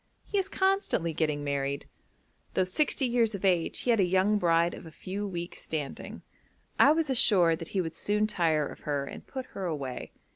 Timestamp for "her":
8.79-9.05, 9.53-9.65